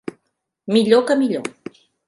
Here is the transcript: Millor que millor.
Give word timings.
Millor 0.77 1.05
que 1.11 1.19
millor. 1.21 1.55